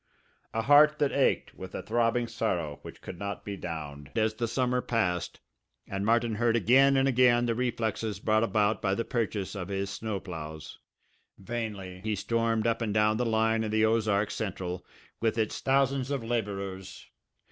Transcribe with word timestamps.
A 0.51 0.63
heart 0.63 0.97
that 0.97 1.11
ached 1.11 1.53
with 1.53 1.75
a 1.75 1.83
throbbing 1.83 2.27
sorrow 2.27 2.79
which 2.81 3.01
could 3.01 3.19
not 3.19 3.45
be 3.45 3.55
downed 3.55 4.09
as 4.15 4.33
the 4.33 4.47
summer 4.47 4.81
passed 4.81 5.39
and 5.87 6.03
Martin 6.03 6.33
heard 6.33 6.55
again 6.55 6.97
and 6.97 7.07
again 7.07 7.45
the 7.45 7.53
reflexes 7.53 8.19
brought 8.19 8.41
about 8.41 8.81
by 8.81 8.95
the 8.95 9.05
purchase 9.05 9.53
of 9.53 9.67
his 9.67 9.91
snow 9.91 10.19
ploughs. 10.19 10.79
Vainly 11.37 12.01
he 12.03 12.15
stormed 12.15 12.65
up 12.65 12.81
and 12.81 12.95
down 12.95 13.17
the 13.17 13.25
line 13.27 13.63
of 13.63 13.69
the 13.69 13.85
Ozark 13.85 14.31
Central 14.31 14.83
with 15.19 15.37
its 15.37 15.61
thousands 15.61 16.09
of 16.09 16.23
labourers. 16.23 17.07